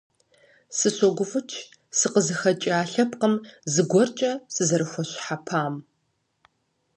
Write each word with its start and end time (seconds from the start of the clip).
Сыщогуфӏыкӏ 0.77 1.57
сыкъызыхэкӏа 1.97 2.77
лъэпкъым 2.91 3.35
зыгуэркӏэ 3.73 4.31
сызэрыхуэщхьэпам. 4.53 5.75